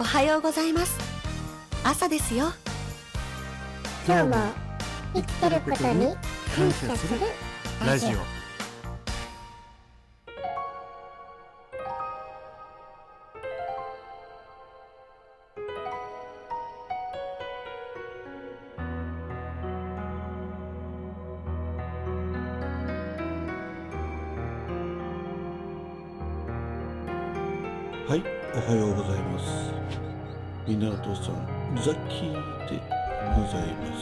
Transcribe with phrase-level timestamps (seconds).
[0.00, 0.98] おはようございます。
[1.84, 2.46] 朝ですよ。
[4.06, 4.36] 今日も
[5.12, 6.06] 生きてることに
[6.56, 7.20] 感謝する
[7.86, 8.40] ラジオ。
[28.08, 29.70] はい、おはようございます。
[30.66, 31.34] 港さん、
[31.76, 32.32] ザッキー
[32.68, 32.82] で
[33.36, 34.00] ございます。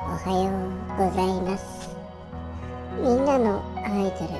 [0.00, 0.48] おはよ
[0.94, 1.90] うございます
[2.98, 4.32] みんなのアイドル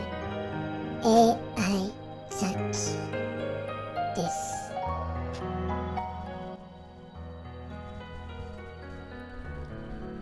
[1.04, 1.92] AI
[2.30, 4.72] ザッキーです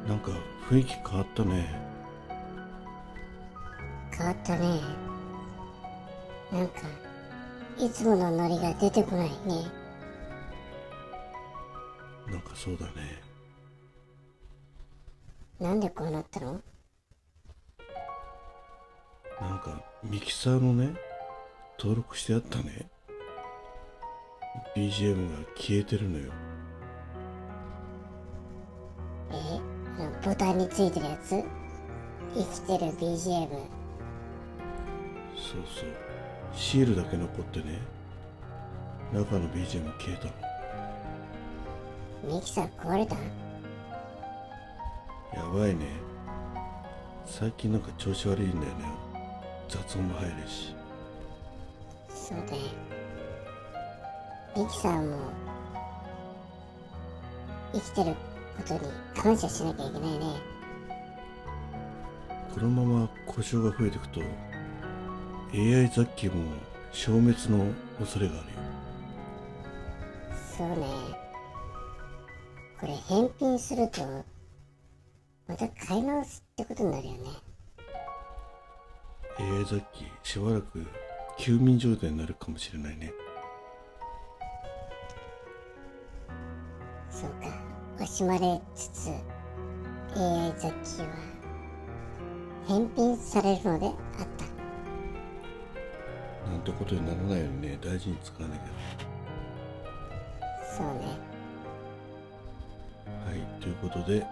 [0.09, 0.33] なんか
[0.69, 1.69] 雰囲気変わったね。
[4.11, 5.12] 変わったね
[6.63, 6.83] なんか
[7.77, 9.35] いつものノリが出てこないね
[12.31, 13.21] なんかそうだね。
[15.59, 16.61] なんでこうなったの？
[19.41, 20.95] なんかミキサーのね、
[21.79, 22.89] 登録してあったね。
[24.77, 26.33] BGM が消えてるのよ。
[29.33, 29.35] え？
[30.01, 31.43] あのボタンについてるやつ？
[32.35, 33.49] 生きてる BGM
[35.37, 36.12] そうそう。
[36.55, 37.79] シールだけ残ってね。
[39.13, 40.27] 中の BGM 消えた
[42.29, 42.35] の。
[42.35, 43.17] ミキサー壊れた？
[45.35, 45.87] やばいね。
[47.27, 48.85] 最近なんか調子悪いんだよね。
[49.69, 50.75] 雑音も入るし。
[52.09, 52.45] そうね
[54.57, 55.17] ミキさんも
[57.73, 58.15] 生きてる
[58.57, 58.81] ことに
[59.15, 60.37] 感謝しなきゃいけないね
[62.55, 64.21] このまま故障が増えていくと
[65.55, 66.35] AI 雑記も
[66.93, 68.53] 消滅の恐れがあるよ。
[70.57, 70.87] そうね。
[72.81, 74.03] これ返品すると
[75.47, 77.19] また買い直すってことになるよね。
[79.39, 80.87] AI 雑記しばらく
[81.39, 83.13] 休眠状態になるかもしれないね。
[87.11, 87.73] そうか。
[87.99, 89.09] 惜しまれつつ
[90.17, 91.09] AI 雑記は
[92.67, 93.95] 返品されるのであっ
[94.39, 94.52] た
[96.51, 98.61] なんてことにならないようにね大事に使わなき
[100.77, 101.19] そうね。
[103.27, 104.27] ゃはいということで、え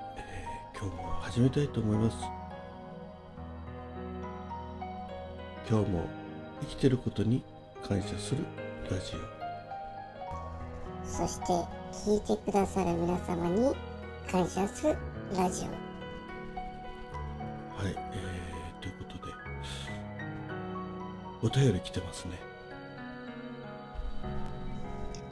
[0.47, 0.50] ー
[0.81, 2.16] 今日も始めたいと思います。
[5.69, 6.09] 今日も
[6.62, 7.44] 生きてることに
[7.87, 8.44] 感謝する
[8.91, 9.12] ラジ
[11.04, 11.44] そして
[11.92, 13.75] 聞いてくださる皆様に
[14.31, 14.97] 感謝する
[15.37, 15.69] ラジオオ。
[17.84, 18.40] はい、えー、
[21.43, 22.33] お便り来てますね。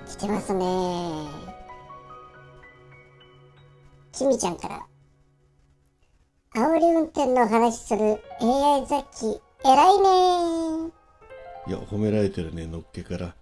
[0.09, 0.65] 来てますね。
[4.13, 4.87] きみちゃんから。
[6.55, 10.93] 煽り運転の話する AI 雑記偉いね
[11.67, 13.35] いや褒められてるねのっけから。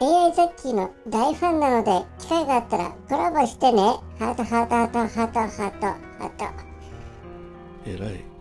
[0.00, 3.80] AI 雑記の大ファンなので機会があったらコラボしてね。
[4.18, 6.66] ハートハートハートハートハートハート。
[7.86, 8.35] えらい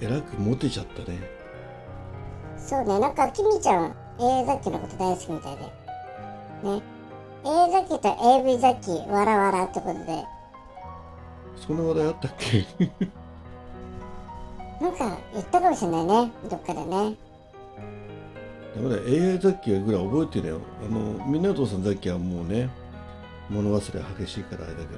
[0.00, 1.18] えらくモテちゃったね。
[2.56, 5.62] そうねなんかきみちゃん AI 雑記のこと大好きみたいで。
[5.62, 5.70] ね。
[7.44, 10.24] AI 雑記と AV 雑記わらわらってことで。
[11.56, 12.64] そんな話題あったっけ？
[14.80, 17.16] なんか言ったかもしれないねどっかでね。
[18.76, 18.96] ダメだ
[19.32, 20.60] AI 雑記ぐらい覚えてるよ。
[20.84, 22.68] あの港さん雑記はもうね
[23.50, 24.90] 物忘れ激しいからあれだけど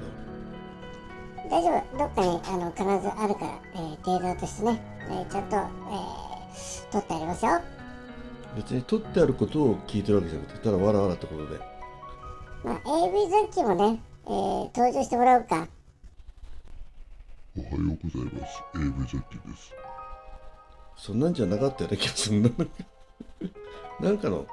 [1.51, 1.97] 大丈夫。
[1.97, 7.61] どっかにあの必ずあるから、えー、データとしてね、えーちゃんと、えー、取ってありますよ。
[8.55, 11.59] 別に取ってあることを聞いてるわけじゃなくてただわらわらってことで。
[12.63, 15.67] まあ AV 雑記もね、えー、登場してもらおうか。
[17.57, 18.63] おはようございます。
[18.75, 19.73] AV ジャッキーです。
[20.95, 22.49] そんなんじゃなかったような気がするな。
[23.99, 24.45] なんかの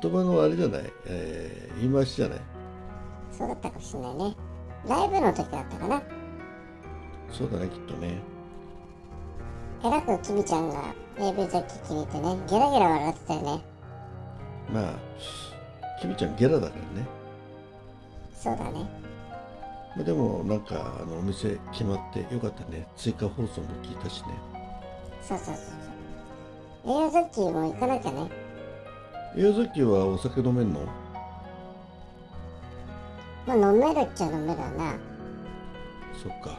[0.00, 2.40] 言葉のあれじゃない、えー言い回しじゃない？
[3.30, 4.36] そうだったかもしれないね。
[4.88, 6.02] ライブの時だったかな
[7.30, 8.18] そうだねきっとね。
[9.82, 13.64] えらくきみちゃんが AV 雑記気に入ってねゲラゲラ笑ってたよね。
[14.72, 14.94] まあ
[16.00, 17.06] きみちゃんゲラだからね。
[18.34, 18.88] そうだね。
[19.96, 22.86] まあでもなんかあのお店決まってよかったね。
[22.96, 24.28] 追加放送も聞いたしね。
[25.22, 28.28] そうそうそうエアザッキーも行かなきゃね。
[29.36, 30.80] 宮崎はお酒飲めんの？
[33.46, 34.94] まあ飲めるっちゃ飲めるわな。
[36.22, 36.58] そっか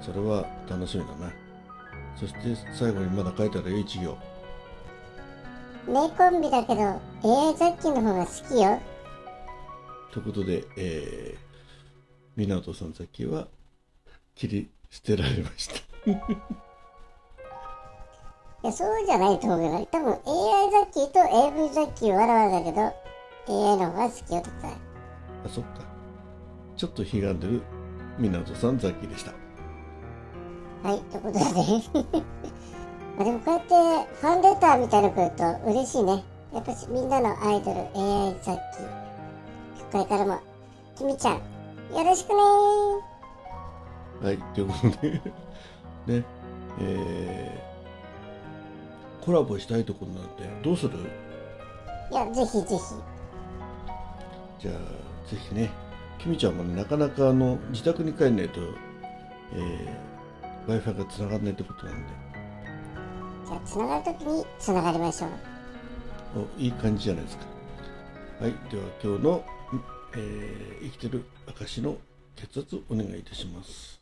[0.00, 1.32] それは楽しみだな。
[2.16, 2.38] そして
[2.74, 4.18] 最後にまだ書いてあるよ一行
[5.86, 7.00] 名コンビだけど AI
[7.56, 8.80] ザッキーの方が好きよ。
[10.12, 13.46] ということで、えー、湊さんザッキーは
[14.34, 15.74] 切り捨てられました。
[16.10, 16.18] い
[18.64, 24.70] やそうじゃないと思うけど多分 AI ザッキーと AV ザッキーわらわらだけど AI の方が好きよとだ
[25.44, 25.86] あそっか。
[26.76, 27.62] ちょっとひがんでる
[28.18, 29.32] 湊さんザッキーでした
[30.82, 31.44] はい、ということで
[33.16, 36.22] まあでもこうやってファンレターみたいなの来ると嬉しいね。
[36.54, 39.92] やっぱしみんなのアイドル AI ザッキー。
[39.92, 40.38] これからも、
[40.96, 41.40] きみちゃん、よ
[42.04, 42.36] ろしくね
[44.22, 45.10] はい、ということで
[46.20, 46.24] ね、
[46.80, 50.98] えー、コラボしたいところなんてどうする？
[52.10, 52.82] いや、ぜひぜひ。
[54.60, 54.74] じゃあ、
[55.30, 55.70] ぜひね、
[56.18, 58.60] きみちゃんもね、なかなかあの自宅に帰んないと、
[59.54, 60.07] えー、
[60.68, 62.08] Wi-Fi がつながらないってことなんで、
[63.46, 65.30] じゃあ、つながるときにつながりましょう。
[66.36, 67.46] おいい感じじゃないですか。
[68.40, 69.42] はい、では今日の、
[70.14, 71.96] えー生きてる証の
[72.36, 74.00] 血圧お願いいたします。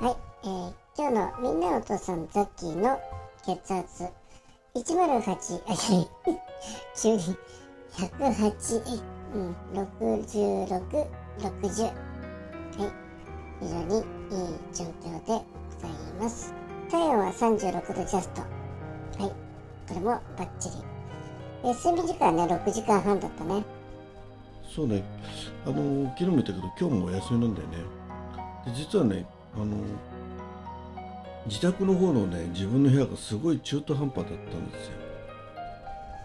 [0.00, 3.00] はい、えー、今日のみんなのお父さんザッキーの
[3.44, 4.04] 血圧
[4.74, 6.06] 108あいや
[6.96, 7.36] 急に
[7.92, 9.00] 108え
[9.34, 12.07] うん6660はい
[13.60, 14.04] 非常にいい
[14.72, 15.90] 状況でござい
[16.20, 16.54] ます。
[16.90, 18.42] 体温は36度ジャスト。
[19.22, 19.32] はい。
[19.88, 20.76] これもバッチリ。
[21.64, 23.64] え睡眠時間ね6時間半だったね。
[24.74, 25.02] そうね、
[25.66, 27.76] あの昨日も言ったけど、今日もお休みなんだよね。
[28.66, 29.66] で実はね、あの
[31.46, 34.92] 自宅の方のね、自分の部屋がすごい中途半端だったんですよ。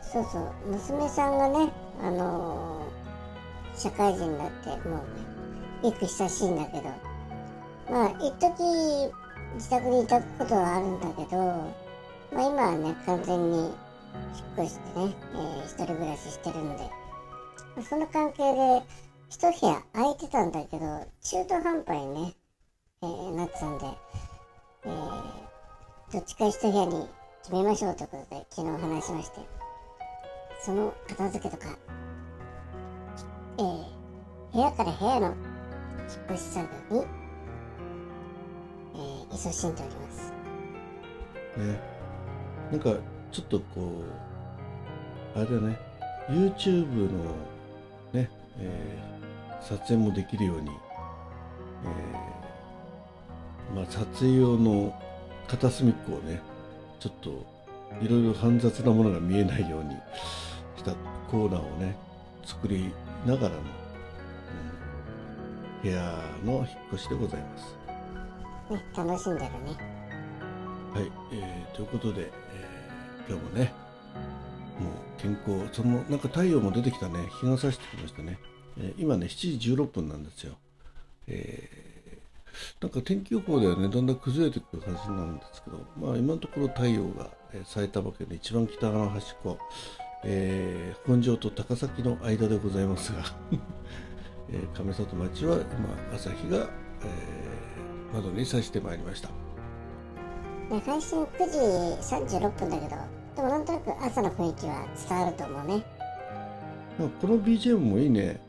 [0.01, 0.51] そうそう。
[0.67, 1.71] 娘さんがね
[2.01, 3.03] あのー
[3.75, 6.83] 社会人になってもうね行く久しいんだけど
[7.89, 9.11] まあ一時
[9.55, 13.71] 自宅にいたことはあるんだけどまあ今はね完全に引っ
[14.57, 16.89] 越してね、えー一人暮らししてるんで
[17.75, 18.83] まその関係で
[19.29, 20.85] 一部屋空いてたんだけど
[21.21, 22.33] 中途半端にね、
[23.01, 23.85] えーなってたんで、
[24.85, 25.43] えー
[26.11, 27.07] どっちか一部屋に
[27.41, 29.39] 決めましょうということで昨日話しまして
[30.63, 31.75] その片付けとか、
[33.57, 34.03] えー
[34.53, 35.35] 部屋から部屋の引っ
[36.35, 37.05] 越し作業に、
[39.37, 40.31] 勤しんでおります。
[41.57, 41.79] ね。
[42.71, 42.95] なんか、
[43.31, 44.03] ちょっとこ
[45.35, 45.79] う、あれだね、
[46.29, 47.23] YouTube の
[48.13, 49.13] ね、えー
[49.63, 50.69] 撮影もできるように、
[51.85, 54.93] えーまあ、撮影用の
[55.47, 56.41] 片隅っこをね、
[56.99, 57.29] ちょっと
[58.01, 59.95] いろいろ煩雑なものが見えないように
[60.75, 60.91] した
[61.31, 61.95] コーナーをね、
[62.43, 62.93] 作り
[63.25, 63.63] ながらの、うん
[65.83, 66.01] 部屋
[66.45, 67.82] の引っ越しでございます。
[68.69, 69.77] ね、楽しんでるね。
[70.93, 73.73] はい、えーということで、えー今日もね、
[74.79, 78.37] もう健康、そのなんか太陽も出てきたね、日が差してきましたね。
[78.77, 80.55] えー今ね、7時16分なんですよ。
[81.27, 81.83] えー
[82.79, 89.57] なんか天気予報ではね、だんだん崩れてくるはずなんですけど、まあ今のところ太陽が、えー埼玉県の一番北側の端っこ、
[90.23, 93.23] えー本庄と高崎の間でございますが、
[94.49, 96.69] えー亀里町は今朝日が、
[97.05, 99.29] えー窓に差してまいりました。
[100.69, 101.57] ね配信9時
[102.37, 102.95] 36分だけど、
[103.35, 105.83] でもなんとなく朝の雰囲気は伝わると思うね。
[106.99, 108.39] なんかこの BGM もいいね。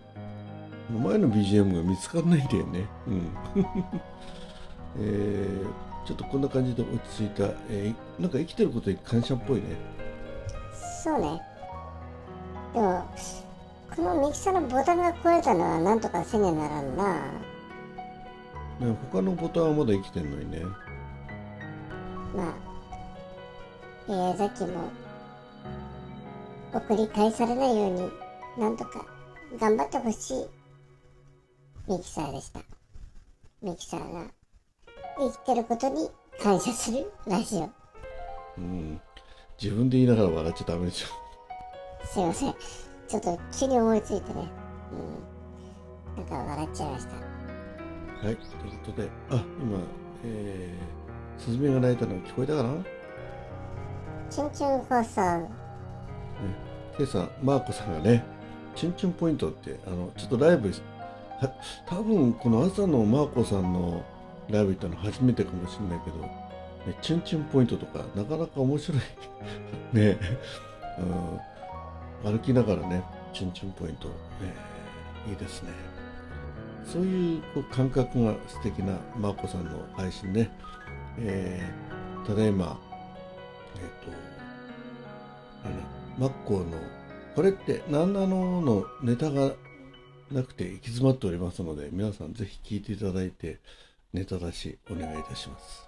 [0.90, 2.86] 前の BGM が見つかんないんだよね。
[3.06, 3.30] うん。
[5.00, 9.62] えーちょっとこんな感じで落ち着いた、えーなんか生きてることに感謝っぽいね。
[11.02, 11.40] そうね。
[12.74, 13.02] でも、
[13.96, 17.22] このミキサーのボタンが壊れたのはなんとかせねならんな。
[18.80, 20.62] ね他のボタンはまだ生きてんのにね。
[22.34, 22.54] まあ、
[24.08, 24.90] えー、さっきも
[26.72, 28.10] 送り返されないように
[28.58, 29.06] なんとか
[29.58, 30.46] 頑張ってほしい
[31.88, 32.60] ミキサーでした。
[33.62, 34.26] ミキサーが
[35.18, 36.10] 生きてることに
[36.42, 37.70] 感謝するラジオ。
[38.58, 39.00] うん。
[39.62, 41.06] 自分で言いながら笑っちゃダメでしょ。
[42.06, 42.54] すいません。
[43.06, 44.48] ちょっと急に思いついてね。
[46.16, 46.22] うん。
[46.22, 47.33] なんか笑っちゃいました。
[48.22, 48.36] はい。
[48.36, 49.78] ということで、あ、今、
[50.24, 52.84] えー、スズメが鳴いたの聞こえたかな？
[54.30, 55.50] チュンチュン放送。
[56.96, 58.24] 今朝、マーコさんがね、
[58.74, 61.52] チュンチュンポイントって、あの、ちょっとライブ、は
[61.86, 64.02] 多分この朝のマーコさんの
[64.48, 66.30] ライブ行ったの初めてかもしれないけど、ね、
[67.02, 69.00] チュンチュンポイントとか、なかなか面白い。
[69.92, 70.18] ね、
[72.24, 73.02] うん、歩きながらね、
[73.32, 74.08] チュンチュンポイント、
[74.42, 74.74] えー
[75.26, 75.70] いいですね。
[76.84, 80.50] そういうこう感覚が素敵なマーコさんの配信ね。
[81.18, 81.94] えー
[82.26, 82.80] ただいま、
[83.76, 84.10] えっ、と、
[85.66, 85.76] あの
[86.18, 86.78] マッコーの
[87.34, 89.52] これって何なののネタが
[90.32, 93.58] なくて行き詰まっておりますので皆さんぜひ聞いていただいて
[94.14, 95.86] ネタ出しお願いいたします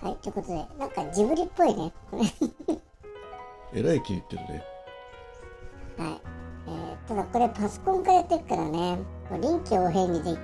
[0.00, 1.92] はい、ということで、なんかジブリっぽいね。
[2.10, 2.18] こ
[3.72, 4.64] れえらい気に入ってるね
[5.98, 6.41] はい。
[7.02, 8.98] えーただこれパソコンからやってるからね、
[9.40, 10.38] 臨機応変にで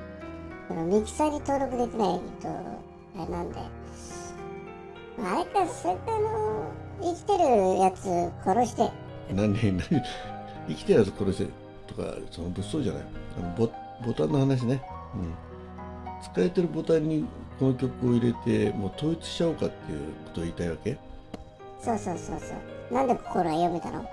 [0.70, 3.58] ミキサーに登録できないと、あれなんで、
[5.16, 8.90] まあ、あれか、それかあの、生きてるやつ殺して、
[9.32, 9.80] 何何
[10.68, 11.46] 生きてるやつ殺せ
[11.86, 13.02] とかその物騒じゃない。
[13.38, 13.70] あのボ
[14.04, 14.82] ボタンの話ね、
[15.14, 15.34] うん、
[16.22, 17.26] 使えてるボタンに
[17.58, 20.98] この曲を入れてもう統一しちゃおうかっていうことを言いたいわけ？
[21.80, 22.54] そうそうそうそ
[22.90, 22.94] う。
[22.94, 24.04] なんで心は読めたの？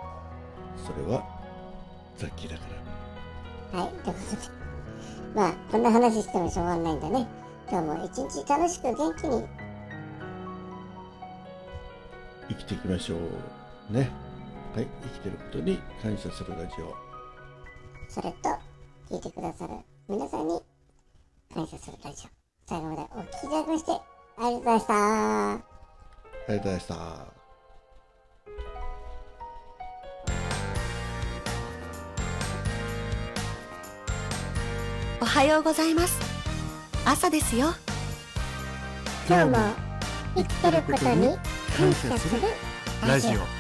[0.78, 1.35] それは
[2.18, 2.64] ザッキーだか
[3.74, 4.56] らはい、ということで。
[5.36, 7.28] まあ、こんな話してもしょうがないんだね。
[7.70, 9.46] 今日も一日楽しく元気に。
[12.48, 13.16] 生きていきましょ
[13.90, 14.12] うね
[14.76, 16.96] はい生きてることに感謝するラジオ
[18.08, 18.50] それと、
[19.10, 19.74] 聞いてくださる
[20.08, 20.62] 皆さんに
[21.54, 22.30] 感謝するラジオ。
[22.68, 24.02] 最後までお聞きいただきまして、あり
[24.44, 24.96] がとうございました。
[24.96, 27.35] ありがとうございました
[35.26, 36.20] おはようございます
[37.04, 37.70] 朝ですよ
[39.28, 39.58] 今日も
[40.36, 41.36] 生きてることに
[41.76, 42.42] 感謝する
[43.08, 43.55] ラジオ。